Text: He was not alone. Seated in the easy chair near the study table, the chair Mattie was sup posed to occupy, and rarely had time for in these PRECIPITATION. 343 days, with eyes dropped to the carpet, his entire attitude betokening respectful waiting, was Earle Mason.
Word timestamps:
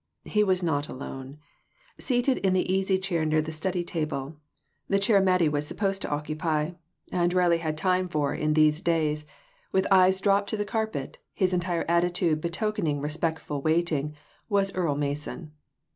He 0.25 0.43
was 0.43 0.63
not 0.63 0.89
alone. 0.89 1.37
Seated 1.99 2.39
in 2.39 2.53
the 2.53 2.73
easy 2.73 2.97
chair 2.97 3.23
near 3.23 3.39
the 3.39 3.51
study 3.51 3.83
table, 3.83 4.35
the 4.87 4.97
chair 4.97 5.21
Mattie 5.21 5.47
was 5.47 5.67
sup 5.67 5.77
posed 5.77 6.01
to 6.01 6.09
occupy, 6.09 6.71
and 7.11 7.31
rarely 7.35 7.59
had 7.59 7.77
time 7.77 8.09
for 8.09 8.33
in 8.33 8.55
these 8.55 8.81
PRECIPITATION. 8.81 9.27
343 9.69 9.81
days, 9.81 9.89
with 9.91 9.93
eyes 9.93 10.19
dropped 10.19 10.49
to 10.49 10.57
the 10.57 10.65
carpet, 10.65 11.19
his 11.35 11.53
entire 11.53 11.85
attitude 11.87 12.41
betokening 12.41 12.99
respectful 12.99 13.61
waiting, 13.61 14.15
was 14.49 14.73
Earle 14.73 14.95
Mason. 14.97 15.51